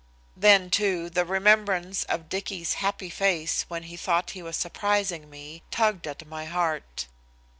Then, 0.35 0.71
too, 0.71 1.11
the 1.11 1.25
remembrance 1.25 2.05
of 2.05 2.27
Dicky's 2.27 2.73
happy 2.81 3.11
face 3.11 3.65
when 3.67 3.83
he 3.83 3.95
thought 3.95 4.31
he 4.31 4.41
was 4.41 4.57
surprising 4.57 5.29
me 5.29 5.61
tugged 5.69 6.07
at 6.07 6.27
my 6.27 6.45
heart. 6.45 7.05